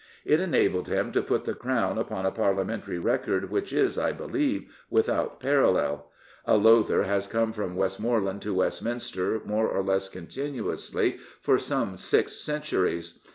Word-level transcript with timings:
It 0.25 0.39
enabled 0.39 0.87
him 0.87 1.11
to 1.11 1.21
put 1.21 1.45
the 1.45 1.53
crown 1.53 1.99
upon 1.99 2.25
a 2.25 2.31
Parliamentary 2.31 2.97
record 2.97 3.51
which 3.51 3.71
is, 3.71 3.99
I 3.99 4.11
believe, 4.11 4.67
without 4.89 5.39
parallel. 5.39 6.09
A 6.43 6.57
Lowther 6.57 7.03
has 7.03 7.27
come 7.27 7.53
from 7.53 7.75
Westmorland 7.75 8.41
to 8.41 8.55
Westminster 8.55 9.41
more 9.45 9.67
or 9.69 9.83
less 9.83 10.09
continuously 10.09 11.19
for 11.39 11.59
some 11.59 11.97
six 11.97 12.31
centuries. 12.33 13.23